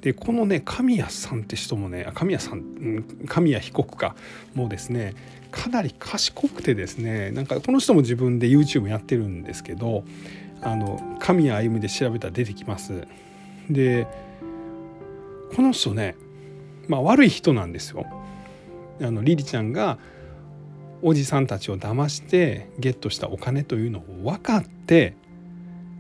[0.01, 4.15] でこのね神谷さんって人もね神谷さん神谷被告か
[4.55, 5.15] もうですね
[5.51, 10.05] かなり賢くてですねなんかこの人も自分で YouTube やってるんですけど
[10.63, 13.09] あの神谷歩で調べたら出てきます。
[13.71, 14.07] で
[15.55, 16.17] この人ね
[16.89, 18.07] まあ悪い人なんですよ。
[19.01, 19.99] あのリリちゃんが
[21.03, 25.15] おじさんたちを騙してゲットしたお金というのを分かって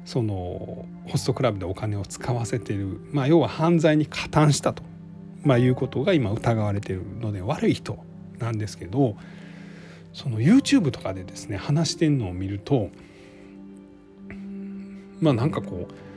[0.05, 4.83] そのホストクラブでお金を使わせてる、まあ、要は犯罪に加担したと、
[5.43, 7.99] まあ、いうことが今疑われてるので悪い人
[8.39, 9.17] なんですけど
[10.13, 12.91] その YouTube とかでですね話してんのを見ると
[15.21, 16.08] まあなんかこう、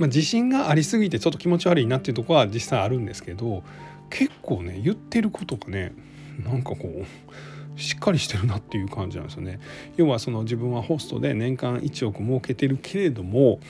[0.00, 3.62] まあ、自信がありすぎてちょっと気持ち悪いなっていうとこは実際あるんですけど
[4.08, 5.92] 結構ね言ってることがね
[6.42, 6.78] なんかこ
[7.76, 9.60] うしっかりしてるなっていう感じなんですよね。
[9.96, 13.60] 要はその自分はホストで年間1億儲けてるけれども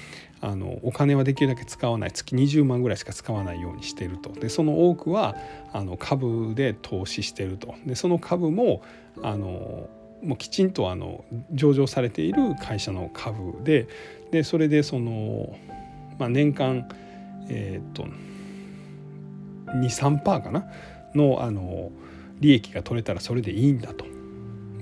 [0.41, 2.13] あのお金はできるだけ使わない。
[2.13, 4.31] 月20万ぐらいしか使わないようにしてると。
[4.31, 5.35] でその多くは
[5.73, 7.75] あの株で投資してると。
[7.87, 8.83] でその株も
[9.21, 9.89] あの
[10.23, 13.89] もうきちんとあの上場されている会社の株で
[14.31, 15.57] でそれでその、
[16.21, 16.89] まあ、年間
[17.49, 18.07] えっ、と
[19.67, 20.67] 23%かな？
[21.15, 21.91] のあの
[22.39, 24.05] 利益が取れたらそれでいいんだと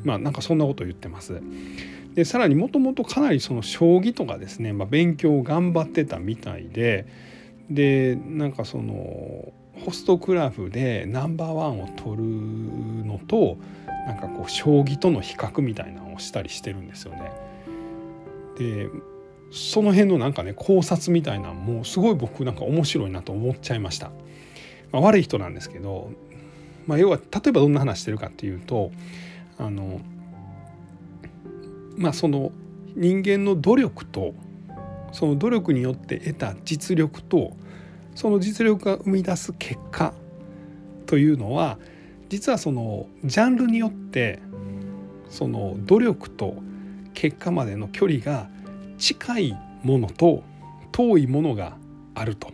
[0.04, 1.40] まあなんかそんなことを言ってます。
[2.14, 7.06] でさらにもともとかなりその将棋とかですね、まあ、勉強を頑張ってたみたいで
[7.70, 9.52] でなんかその
[9.84, 12.24] ホストクラブでナンバーワンを取る
[13.06, 13.58] のと
[14.06, 17.30] なんかこう将棋との比較みたいなのをしたりしてるんですよね。
[18.58, 18.88] で
[19.50, 24.10] その辺のなんかね考察みたいなもうすごい僕なんか面白いなと思っちゃいました。
[24.92, 26.10] まあ、悪い人なんですけど
[26.88, 28.90] まあ、要は例えばどんな話してるかっていうと
[29.58, 30.00] あの
[31.96, 32.50] まあその
[32.96, 34.32] 人間の努力と
[35.12, 37.52] その努力によって得た実力と
[38.14, 40.14] その実力が生み出す結果
[41.06, 41.78] というのは
[42.30, 44.40] 実はそのジャンルによって
[45.28, 46.56] その努力と
[47.12, 48.48] 結果までの距離が
[48.98, 50.42] 近いものと
[50.92, 51.76] 遠いものが
[52.14, 52.52] あると。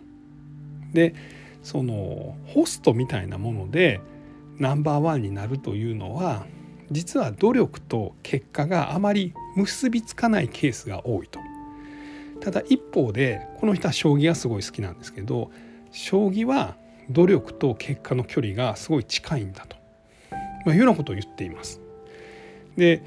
[0.93, 1.15] で
[1.63, 4.01] そのホストみたいなもので
[4.59, 6.47] ナンバーワンになるというのは
[6.91, 11.41] 実は努力と結果があまり結びつかないケースが多いと。
[12.41, 15.51] ただ一方でこの人は将棋がすごい好きなんですけど
[15.91, 16.77] 将棋は
[17.09, 19.77] 努力と結果の距離がすごい近いんだと、
[20.67, 21.81] まあ、いうようなことを言っています。
[22.77, 23.03] で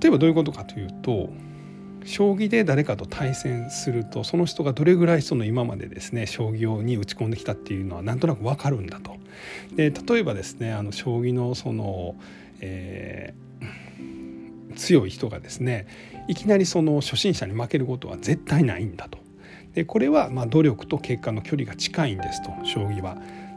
[0.00, 1.28] 例えばどういうことかというと
[2.04, 9.16] 将棋で誰かと対戦するとその人がどれぐらいその今までですね将棋に打ち込んできたっていうのはなんとなく分かるんだと。
[9.74, 12.14] で例えばですねあの将棋のその、
[12.60, 15.86] えー、強い人がですね
[16.28, 19.18] いきなりその初心者に負けることは絶対ないんだと。
[19.72, 23.16] でこれはま努力と結果の距離が近いんですと将棋は。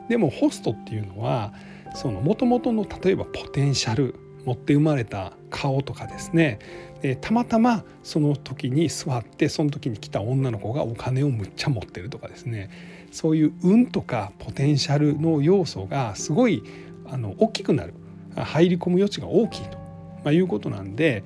[0.09, 1.53] でもホストっていうのは
[1.93, 6.59] その元々の例えばポテンシャル持って生まれた顔とかですね
[7.01, 12.69] でたまたまその時に座ってその時に来た女の子がお金をむっちゃ持ってるとかですね。
[13.11, 16.63] そういう運とかポテンシャルの要素がすごい
[17.05, 17.93] あの大きくなる。
[18.35, 19.79] 入り込む余地が大きいと、
[20.23, 21.23] まあ、いうことなんで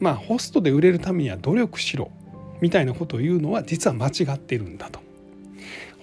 [0.00, 2.10] まあホストで売れるためには努力しろ。
[2.60, 5.00] みたいなことを言うのは実は間違ってるんだと。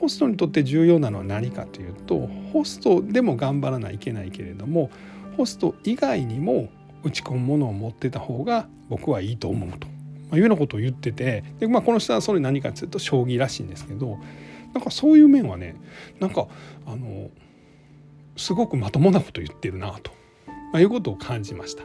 [0.02, 4.90] ホストにとって重要なのは何かというとホストでも頑張らないといけないけれども
[5.38, 6.70] ホスト以外にも
[7.04, 9.94] 打ち込むものを持ってた方が僕はいいと思うと、ま
[10.34, 14.18] あ、いうようなことを言っててで、まあ、この人はそれ何かというと将棋らしいんですけど
[14.74, 15.76] なんかそういう面はね
[16.20, 16.48] なんか
[16.86, 17.30] あの
[18.38, 20.12] すごくまともなこと言ってるなと、
[20.72, 21.84] まあ、いうことを感じました。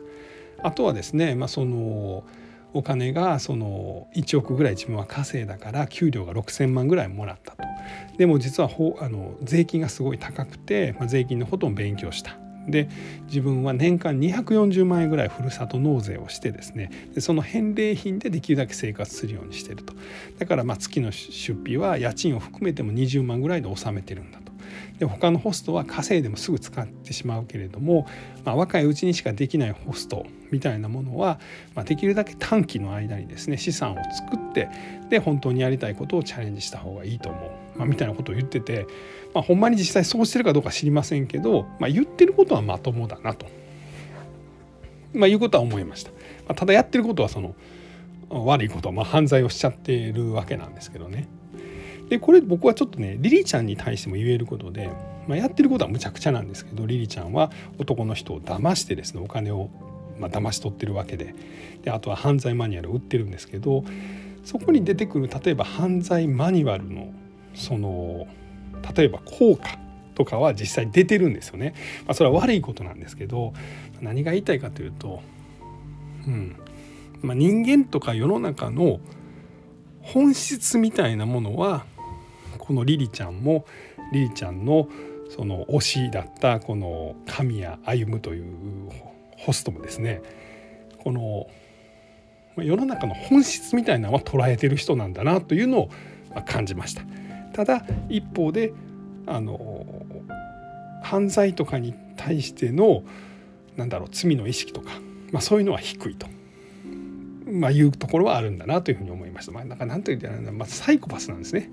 [0.63, 2.25] あとはですね、まあ、その
[2.73, 7.59] お金がその1億ぐらい自分は稼いだから給料が6,000万ぐらいもらったと。
[8.17, 12.37] でも実はあの税金がすごい高くて、まあ、税金のことも勉強した。
[12.69, 12.89] で
[13.27, 19.95] 自分は年間240万円ぐらいふるさと納税をしてですねでその返礼品でできるだけ生活するようにしてると
[20.39, 24.47] だからま月の出費は家賃を含めても20万ぐらいで納めてるんだと。
[24.99, 28.07] で他のホストは稼いでもすぐ使ってしまうけれども、
[28.45, 31.39] まあ、若いうちにしかできないホストみたいなものは、
[31.75, 34.69] まあ、できるだけ短期の間にですね資産を作って
[35.11, 37.39] で本当にやりたいことをチャレンジした方がいいと思
[37.75, 38.87] う、まあ、みたいなことを言ってて、
[39.37, 43.45] まあ、ほんまに実際そうしてるかどうか知りませんけど、まあ、言ってることはまともだなと、
[45.13, 46.11] まあ、いうことは思いました。
[46.11, 46.17] ま
[46.53, 47.55] あ、ただやってることはその
[48.31, 51.29] 悪いことまあ、犯罪をしちゃってるわけなんですけどね。
[52.09, 54.89] でこれ僕はちょっとねリリーちゃんに対しても言えることで、
[55.29, 59.69] まあ、やってることはむちゃくちゃなんですけどリリちゃんは男の人を騙してですねお金を
[60.19, 61.35] まあ騙し取ってるわけで
[61.83, 63.85] であとは犯罪マニュアルを売ってるんですけど
[64.45, 67.13] そこに出てくる例えば犯罪マニュアルの
[67.55, 68.27] その
[68.95, 69.79] 例えば効果
[70.15, 71.75] とかは実際出てるんですよね。
[72.07, 73.53] まあ、それは悪いことなんですけど
[74.01, 75.23] 何が言いたいかというと、
[76.27, 76.57] うん
[77.23, 79.01] まあ、人間とか世の中の
[80.01, 81.85] 本質みたいなものは
[82.59, 83.67] このリリちゃんも
[84.13, 84.89] リリちゃんの
[85.29, 88.45] その推しだったこの神谷歩という
[89.39, 90.23] ホストもですね
[91.03, 91.47] この
[92.63, 95.91] 世の中の本質みたいなのは捉えてる人なんだなというのを
[96.47, 97.03] 感じました。
[97.57, 98.75] ただ一方で
[99.27, 99.87] あの
[101.03, 103.03] 犯罪とかに対しての
[103.77, 104.91] なんだろう罪の意識とか、
[105.33, 106.27] まあ、そういうのは低いと、
[107.51, 109.53] まあ、いうところはあるんだなというふうに思いました。
[109.53, 111.71] まあ、なんかなんと言ったら、まあ、サイコパスなんですね。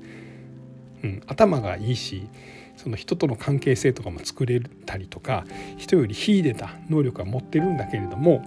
[1.04, 2.30] うん、頭がいいし
[2.78, 5.44] その人との関係性とかも作れたりとか
[5.76, 8.42] 人より秀でた能力は持ってるんだけれども、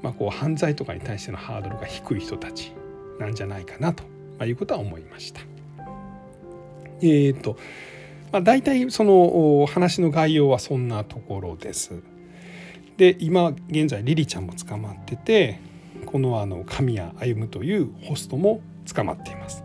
[0.00, 2.72] まあ、こう犯罪とかに対してのハードルが低い人たち
[3.18, 4.04] なんじゃないかなと、
[4.38, 5.51] まいうことは思いました。
[7.00, 7.56] えーと
[8.32, 12.02] まあ、大体その話の概要はそんなところです。
[12.96, 15.60] で今現在リリちゃんも捕まってて
[16.06, 18.60] このあの神谷歩というホストも
[18.92, 19.64] 捕まっています。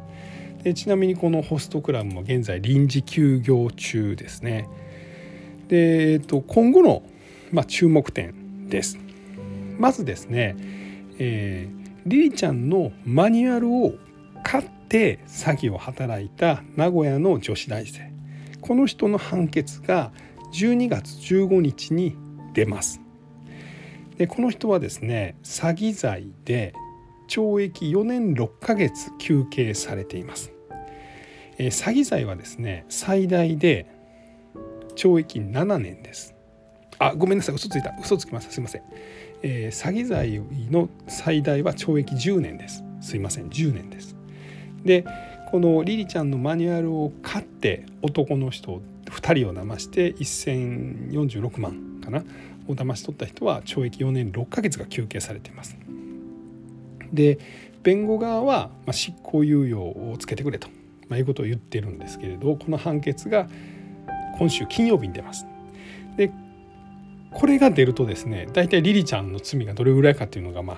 [0.64, 4.68] でちなみにこのホストクラブも現在臨時休業中ですね。
[5.68, 7.04] で、えっと、今後の、
[7.52, 8.98] まあ、注目点です。
[9.78, 10.56] まずですね、
[11.20, 13.94] えー、リリちゃんのマニュアルを
[14.44, 18.12] 買って詐欺を働いた名古屋の女子大生
[18.62, 20.12] この人の判決が
[20.54, 22.16] 12月15日に
[22.54, 23.02] 出ます。
[24.18, 26.74] でこの人はですね詐欺罪で
[27.28, 30.52] 懲役4年6ヶ月求刑されています。
[31.58, 33.88] えー、詐欺罪はですね最大で
[34.96, 36.34] 懲役7年です。
[37.00, 38.82] あごめんなさい嘘ついた嘘つきましたすいません、
[39.44, 42.84] えー、詐欺罪の最大は懲役10年です。
[43.02, 44.17] すいません10年です。
[44.88, 45.06] で
[45.52, 52.24] このリリちゃんのマニュアルを買って男の人2人を騙して1046万かな
[52.68, 55.78] を騙し取った人は懲役4年6ヶ月が求刑されています。
[57.14, 57.38] で
[57.84, 60.68] 弁護側は執行猶予をつけてくれと、
[61.08, 63.48] まあ、いうことを言ってるんですけれどこの判決が
[64.38, 65.46] 今週金曜日に出ます。
[66.18, 66.32] で
[67.32, 70.74] これが出るとですね大体リリちゃんの罪がどれぐらいかっていうのがま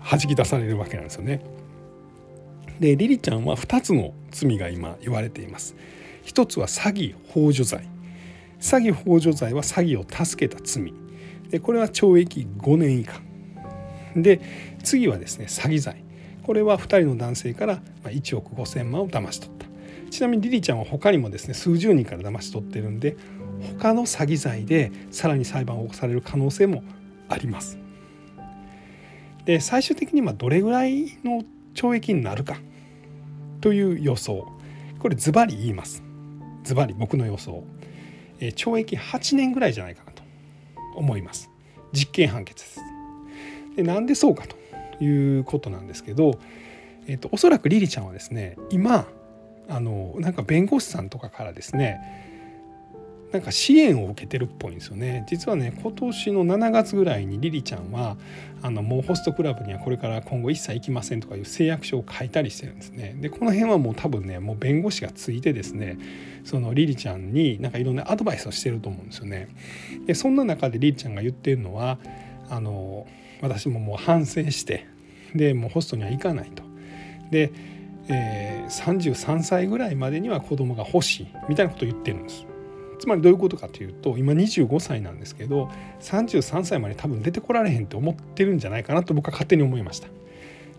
[0.00, 1.40] あ弾き出されるわけなんですよね。
[2.80, 5.76] でリリちゃんは2つの罪が今言われています。
[6.22, 7.88] 一つは詐欺幇助罪。
[8.60, 10.92] 詐欺幇助罪は詐欺を助けた罪。
[11.50, 13.20] でこれは懲役5年以下。
[14.16, 14.40] で
[14.82, 16.04] 次はですね詐欺罪。
[16.42, 19.66] これは2人の男性から1億5,000万を騙し取った。
[20.10, 23.16] ちなみにリリちゃんは他にもですね数十人から騙し取ってるんで
[23.78, 26.84] 他の詐欺罪でさらに裁判を起こされる可能性も
[27.28, 27.78] あります。
[29.44, 31.42] で最終的にまどれぐらいの
[31.74, 32.58] 懲役になるか。
[33.60, 34.46] という予想。
[34.98, 36.02] これズバリ言います。
[36.64, 37.62] ズバリ僕の予想、
[38.40, 40.22] え懲役8年ぐらいじゃないかなと
[40.96, 41.50] 思います。
[41.92, 42.80] 実刑判決です。
[43.76, 44.56] でなんでそうかと
[45.04, 46.38] いうことなんですけど、
[47.06, 49.06] えーと、おそらくリリちゃんはですね今
[49.68, 52.23] あのなんか弁護士さんとかからですね
[53.34, 55.26] なんか支援を受けてるっぽいんですよね。
[55.28, 58.16] 実はね今年の7月ぐらいにリリちゃんは
[58.62, 63.16] あのもうホストクラブにはこれから今後一切行きませんとかいう誓約書を書いたりしてるんですね。
[63.20, 65.98] でこの辺はもう多分ねもう弁護士がついてですね
[66.44, 69.48] そのリリちゃんになんかいろんなアドバイスをしてると思うんですよね。
[70.06, 71.98] でそんな中でリリちゃんが言ってるのは
[72.48, 73.08] あの
[73.40, 74.86] 私ももう反省して
[75.34, 76.62] でもうホストには行かないと。
[77.32, 77.50] で、
[78.06, 82.46] えー、33歳ぐらいまでには子供が欲しいみたいなことを言ってるんです。
[83.04, 90.08] つまりどういうことかというと今25歳なんですけど33歳まで多分出てこられへんって思ってるんじゃないかなと僕は勝手に思いました。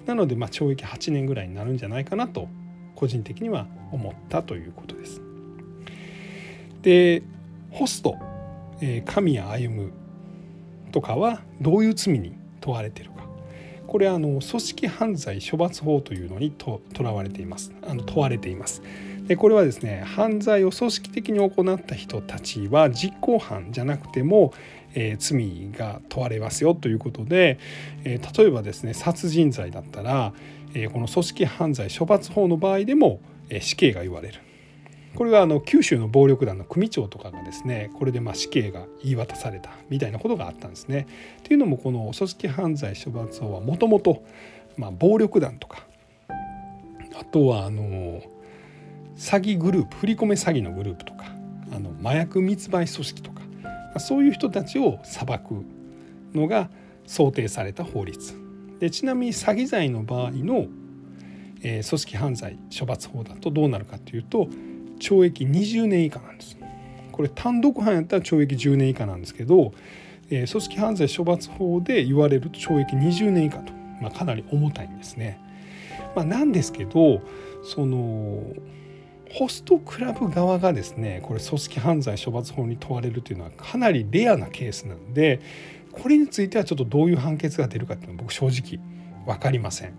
[0.08, 2.48] なのでま懲役8年ぐらいになるんじゃないかなと
[2.96, 5.22] 個人的には思ったということです。
[6.82, 7.22] で
[7.70, 8.18] ホスト、
[8.82, 9.92] え、神谷歩
[10.92, 13.18] とかはどういう罪に問われてるか。
[13.86, 17.72] これはあの組織犯罪処罰法というのにとらわれています。
[17.88, 18.82] あの問われています。
[19.28, 24.54] でこれはですね犯罪を組織的に行った人たちは実行犯じゃなくても、
[24.94, 27.60] えー、罪が問われますよということで、
[28.04, 30.34] えー、例えばですね殺人罪だったら、
[30.74, 34.40] えー、この組織犯罪処罰法の場合でも、え死刑が言われる。
[35.16, 41.08] これはあの九州の暴力団の組長とかがですねこれでま死刑が言い渡されたみたいなことがあったんですね。
[41.44, 44.24] というのもこの組織犯罪処罰法はもともと
[45.00, 45.86] 暴力団とか
[47.18, 48.22] あとはあの
[49.18, 51.26] 詐欺グループ振り込め詐欺のグループとか
[51.72, 53.42] あの麻薬密売組織とか
[54.00, 55.64] そういう人たちを裁く
[56.34, 56.70] のが
[57.06, 58.34] 想定された法律
[58.80, 60.68] でちなみに詐欺罪の場合の、
[61.62, 64.50] えー、組織犯罪処罰法だとどうなるかというと
[65.00, 66.58] 懲役20年以下なんです。
[67.12, 69.74] これ単独犯やったら懲役10年以下なんですけど、
[70.30, 75.40] えー、組織犯罪処罰法で言われると懲役20年以下と、まあ、かなり重たいんですね。
[76.14, 77.22] まあ、なんですけど
[77.64, 78.44] その
[79.36, 85.42] ホストクラブ側がですねこれ組織犯罪処罰法に問われるというのはかなりレアなケースなんで
[85.92, 88.82] これについてはちょっとどういう判決が出るかっていうのは僕正直
[89.26, 89.94] 分かりません。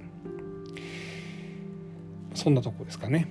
[2.35, 3.29] そんなとこですかね。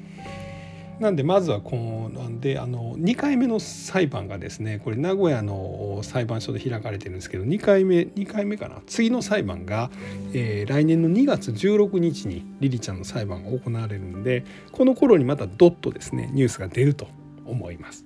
[0.99, 8.81] なんでまずはこうなんであの2回目の裁判がですねこれ名古屋の裁判所で開かれてるんですけど2回目2回目かな？
[8.87, 9.91] 次の裁判が、
[10.33, 17.07] えー、来年の2月16日にリリちゃんの裁判が行われるんでこの頃にまたドッとですねニュースが出ると
[17.45, 18.05] 思います。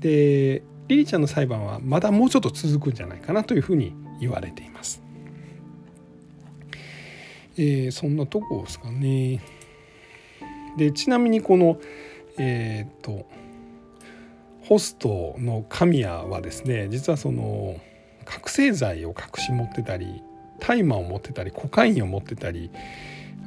[0.00, 5.02] でリリちゃんの裁判はまだもうちょっと続くんじゃないかなというふうに言われています。
[7.56, 9.40] えー、そんなとこですかね。
[10.78, 11.78] でちなみにこの
[12.38, 13.26] えっ、と
[14.62, 17.80] ホストの神谷はですね実はその
[18.24, 20.22] 覚醒剤を隠し持ってたり
[20.60, 22.70] 大麻を持ってたりコカインを持ってたり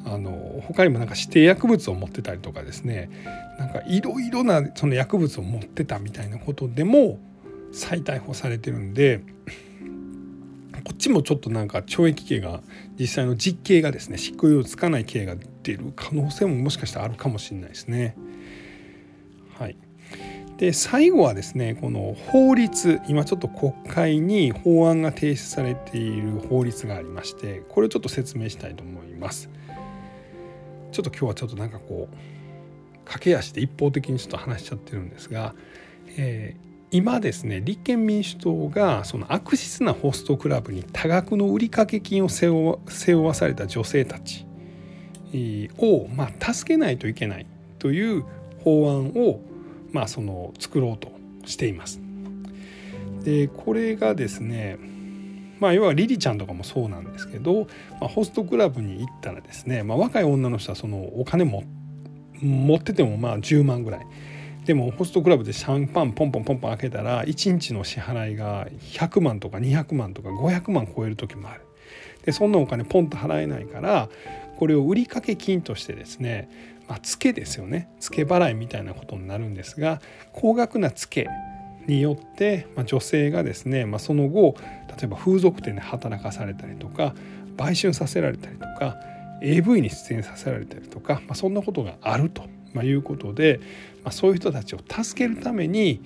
[0.06, 3.10] あの他にもなんか指定薬物を持ってたりとかですね
[3.60, 7.20] なんかいろいろなその薬物を持ってたみたいなことでも
[7.72, 9.22] 再逮捕されてるんで
[10.82, 12.62] こっちもちょっとなんか懲役刑が
[13.00, 18.16] 実際の実刑がですね執行猶予つかない刑が出る可能性ももしかしたらあるかもしれないですね。
[19.58, 19.78] はい、
[20.58, 29.50] で最後はですねこの法律今ちょっと国会に法案が提出されている法律がありましてこれをちょっと説明したいと思います。
[30.92, 32.16] ちょっと今日はちょっとなんかこう
[33.06, 35.56] 駆け足で一方的にちょっと話しちゃってるんですが、
[36.18, 42.78] えー今ですね立憲民主党がその悪質なホストクラブに多額の売掛金を背負
[43.24, 44.46] わされた女性たち
[45.78, 47.46] を、まあ、助けないといけない
[47.80, 48.26] という
[48.64, 49.40] 法案を、
[49.92, 51.12] まあ、その作ろうと
[51.46, 52.02] しています。
[53.24, 54.78] でこれがですね
[55.60, 57.68] まあ要はリリちゃんとかもそうなんですけど、
[58.02, 61.64] まあ、ホストクラブに行ったらですね、まあ、若い女の人はそのお金も
[62.42, 64.08] 持っててもまあ10万ぐらい
[64.66, 71.62] でもホストクラブでシャンパンポンポンポンポン開けたら1日の支払いが100万とか200万とか500万超える時もある。
[72.26, 74.10] でそんなお金ポンと払えないから
[74.58, 76.50] これを売掛金としてですね、
[76.88, 77.90] まあ、ツケですよね。
[78.00, 80.00] ツケ払いみたいなことになるんですが
[80.32, 81.28] 高額なツケ
[81.88, 84.56] によって、まあ、女性がですね、まあ、その後
[84.90, 87.16] 例えば風俗店で働かされたりとか
[87.58, 88.98] 売春させられたりとか
[89.42, 92.44] AV に出演させられたりとか、まあ、そんなことがあると
[92.84, 93.60] いうことで、
[94.04, 96.02] まあ、そういう人たちを助けるために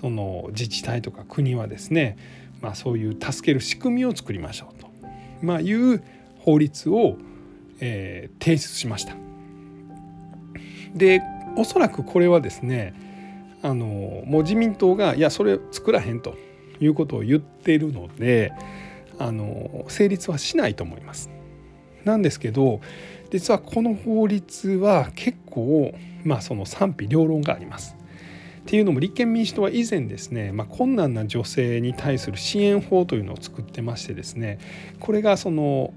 [0.00, 2.16] その自治体とか国はですね、
[2.60, 4.88] まあ、そういう助ける仕組みを作りましょうと、
[5.42, 6.02] まあ、いう
[6.40, 7.16] 法律を、
[7.80, 9.14] えー、提出しました。
[10.94, 11.22] で
[11.56, 12.94] おそらくこれはですね
[13.62, 13.86] あの
[14.26, 16.36] もう自民党がいやそれ作らへんと
[16.80, 18.52] いうことを言っているので
[19.18, 21.30] あの成立はしないと思います。
[22.04, 22.80] なんですけど
[23.30, 27.96] 実はこの法律は結構まあその賛否両論があります。
[28.66, 34.58] っていうのも立憲民主党は以前ですね、まあ、困難な女性に対する支援法というのを作ってましてですね
[34.98, 35.94] これがその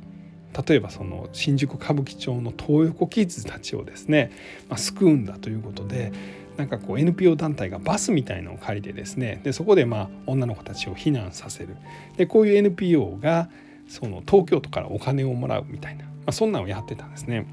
[0.67, 4.31] 例えばその新宿歌舞伎町の東横キッズたちをですね、
[4.69, 6.11] まあ、救うんだということで
[6.57, 11.75] なんかこう NPO 団体がバスみたいのを借りてですねでそこでまあ女の子たちを避難させる
[12.17, 13.49] でこういう NPO が
[13.87, 17.45] その東京都からお金をもらうみたいな、あ、そんなのをやってたんですね。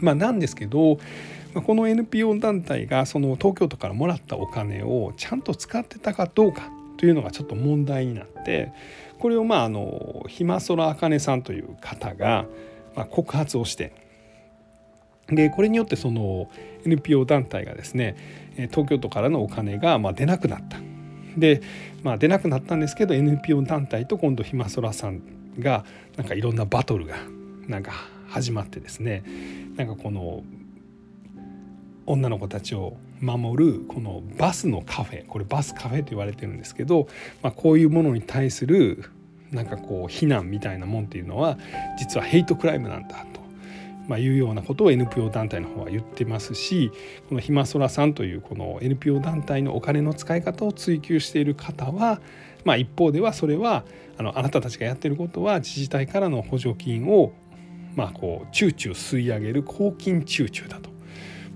[0.00, 0.98] まあ、なんですけど
[1.54, 8.72] この NPO 団体がその東京都からもらったお金をちゃんと使ってたかどうかというのがちょっと問題になって
[9.18, 12.46] これをまああのひまそらあかねさんという方が
[12.94, 13.92] ま告発をして
[15.28, 16.50] でこれによってその
[16.84, 18.16] NPO 団体がですね
[18.70, 20.78] 東京都からのお金がま出なくなった。
[21.36, 21.60] で、
[22.02, 25.20] まあ、出なくなったんですけど NPO 団体と今度ひまそらさん
[25.58, 25.84] が
[26.16, 27.16] なんかいろんなバトルが
[27.66, 27.92] なんか
[28.28, 29.24] 始まってですね
[29.76, 30.44] なんかこの
[32.06, 37.08] 女の子たちを守るこのバスのカフェこれバスカフェと言われてるんですけど、
[37.42, 39.10] まあ、こういうものに対する
[39.50, 41.58] なんかこう非難みたいなもんっていうのは
[41.98, 43.46] 実はヘイトクライムなんだと
[44.08, 46.92] まあ、いうようなことを NPO 団体の方は言ってますし
[47.28, 52.20] このひまそらさんというこの NPO 団体のお金の使い方を追求している方は、
[52.66, 53.84] まあ、一方ではそれは
[54.18, 57.32] あのあなたたちがやってることは自治体からの補助金を
[57.94, 60.90] まあこうチューチュー吸い上げる公金チューチューだと、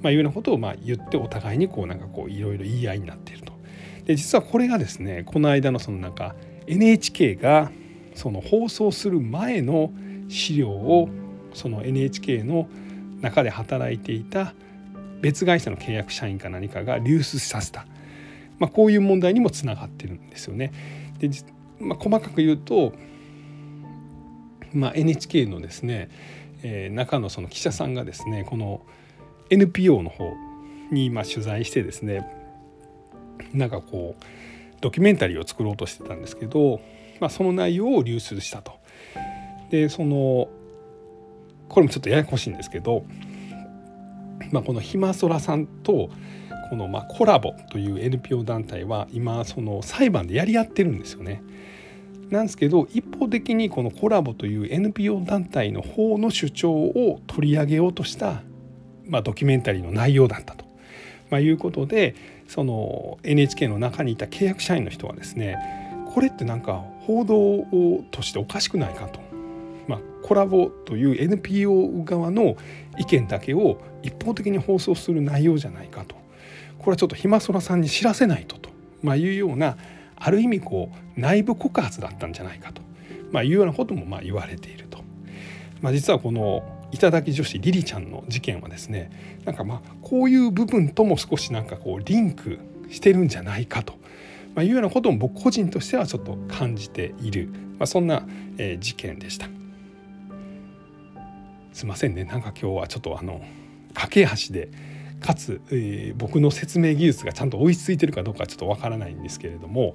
[0.03, 3.53] まあ、いうようなことをまあ言ってお互いにこうなんかこういろいろ言い合いになっていると。
[4.05, 6.37] で実はこれがですねこの間のそのなんか
[6.69, 7.73] NHK が
[8.15, 9.93] その放送する前の
[10.29, 11.09] 資料を
[11.55, 12.69] その NHK の
[13.21, 14.55] 中で働いていた
[15.21, 17.87] 別会社の契約社員か何かが流出させた、
[18.59, 21.00] まあ、こういう問題にもつながってるんですよね。
[21.21, 21.31] で
[21.79, 22.93] まあ、細かく言うと、
[24.73, 26.11] まあ、NHK のですね、
[26.63, 28.83] えー、中のその記者さんがですねこの
[29.51, 30.33] NPO の方
[30.91, 32.27] に今取材してですね
[33.53, 34.25] なんかこう
[34.81, 36.81] ドキュメンタリーを作ろうとしてたんですけど、
[37.21, 38.73] まあ、その内容を流出したと。
[39.71, 40.49] でその
[41.69, 43.05] これもちょっとややこしいんですけど、
[44.51, 46.11] まあ、このひまそらさんと
[46.71, 51.43] このまコラボという NPO 団体は今その裁判でやり合ってるんですよね。
[52.31, 58.43] なんですけど一方的にこのコラボという NPO 団体の方の主張を取り上げようとした、
[59.05, 60.65] まあ、ドキュメンタリーの内容だったと、
[61.29, 62.15] まあ、いうことで
[62.47, 65.59] その NHK の中にいた契約社員の人はですね
[66.15, 67.67] これってなんか報道
[68.13, 69.19] としておかしくないかと。
[69.89, 72.57] まあ、コラボという NPO 側の
[72.97, 76.20] 意見だけを一方的に放送する内容じゃないかと。
[76.81, 78.71] これはちょっとひまそらさんに知らせないとと、
[79.03, 79.77] まあ、いうような
[80.17, 82.83] ある意味こう内部告発だったんじゃないかと、
[83.31, 84.99] まあ、いうようなこともまあ言われていると。
[85.81, 92.59] まあ、実はこの頂き女子リリちゃんの事件はですねなんかまあこういう部分とも少しなんかこうリンク
[92.91, 93.95] してるんじゃないかと、
[94.55, 98.27] まあ、いうようなことも僕個人としてはちょっと感じている、まあ、そんな、
[98.59, 99.49] え事件でした。
[101.73, 102.25] すいませんね。
[102.25, 103.41] なんか今日はちょっとあの
[103.95, 104.69] 架け橋で
[105.21, 109.95] かつ、えー、僕の説明技術がちゃんと追いついてるかどうかちょっとわからないんですけれども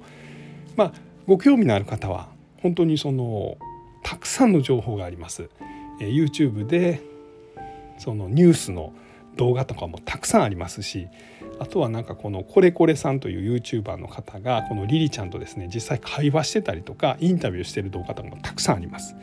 [0.76, 0.92] まあ
[1.26, 2.28] ご興味のある方は
[2.62, 3.58] 本当にその
[4.02, 5.50] たくさんの情報があります。
[6.00, 7.02] えー、YouTube で
[7.98, 8.92] そのニュースの
[9.36, 11.08] 動画とかもたくさんありますし
[11.58, 19.16] あとはなんかこのコレコレさんという YouTuber の方がこのリリちゃんとですね実際会話してたりとかインタビューしてる動画とかもたくさんあります。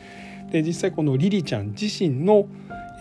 [0.50, 2.46] で実際このリリちゃん自身の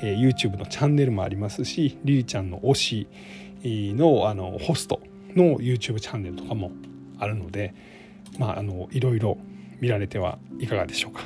[0.03, 3.07] えー、YouTube のチャンネルもありますしリリちゃんの推し
[3.63, 4.99] のあのホスト
[5.35, 6.71] の YouTube チャンネルとかも
[7.17, 7.73] あるので、
[8.37, 9.37] まあ、あのいろいろ
[9.79, 11.21] 見られてはいかがでしょうか。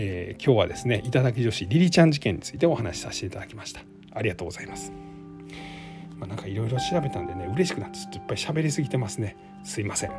[0.00, 3.82] えー、今日はですね頂き女子リリちゃん事件についてお話しさせていただきました。
[4.12, 4.92] ありがとうございます。
[6.16, 9.36] まあ、なんかいろいろ調べたんでね嬉しくなってちょっといっぱい喋りすぎてますね。
[9.64, 10.12] すいません。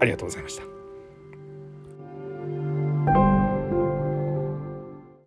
[0.00, 0.77] ありがとうございました。